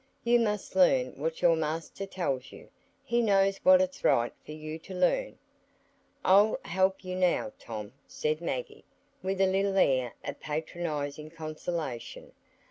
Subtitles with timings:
[0.23, 2.69] You must learn what your master tells you.
[3.03, 5.37] He knows what it's right for you to learn."
[6.25, 8.83] "I'll help you now, Tom," said Maggie,
[9.21, 12.31] with a little air of patronizing consolation.